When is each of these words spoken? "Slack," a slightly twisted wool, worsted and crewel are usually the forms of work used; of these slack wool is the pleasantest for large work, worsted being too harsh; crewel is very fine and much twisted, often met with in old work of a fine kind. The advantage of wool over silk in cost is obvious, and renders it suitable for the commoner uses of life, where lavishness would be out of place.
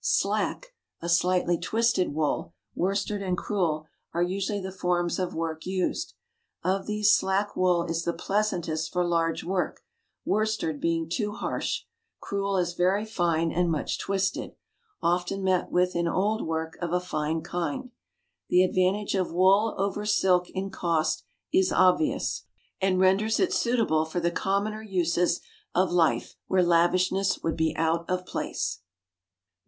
"Slack," 0.03 0.73
a 0.99 1.07
slightly 1.07 1.59
twisted 1.59 2.11
wool, 2.11 2.55
worsted 2.73 3.21
and 3.21 3.37
crewel 3.37 3.85
are 4.15 4.23
usually 4.23 4.59
the 4.59 4.71
forms 4.71 5.19
of 5.19 5.35
work 5.35 5.67
used; 5.67 6.15
of 6.63 6.87
these 6.87 7.15
slack 7.15 7.55
wool 7.55 7.83
is 7.85 8.03
the 8.03 8.11
pleasantest 8.11 8.91
for 8.91 9.05
large 9.05 9.43
work, 9.43 9.81
worsted 10.25 10.81
being 10.81 11.07
too 11.07 11.33
harsh; 11.33 11.83
crewel 12.19 12.57
is 12.57 12.73
very 12.73 13.05
fine 13.05 13.51
and 13.51 13.69
much 13.69 13.99
twisted, 13.99 14.55
often 15.03 15.43
met 15.43 15.69
with 15.69 15.95
in 15.95 16.07
old 16.07 16.41
work 16.47 16.79
of 16.81 16.91
a 16.91 16.99
fine 16.99 17.43
kind. 17.43 17.91
The 18.49 18.63
advantage 18.63 19.13
of 19.13 19.31
wool 19.31 19.75
over 19.77 20.03
silk 20.03 20.49
in 20.49 20.71
cost 20.71 21.23
is 21.53 21.71
obvious, 21.71 22.41
and 22.81 22.99
renders 22.99 23.39
it 23.39 23.53
suitable 23.53 24.05
for 24.05 24.19
the 24.19 24.31
commoner 24.31 24.81
uses 24.81 25.41
of 25.75 25.91
life, 25.91 26.33
where 26.47 26.63
lavishness 26.63 27.43
would 27.43 27.55
be 27.55 27.75
out 27.75 28.09
of 28.09 28.25
place. 28.25 28.79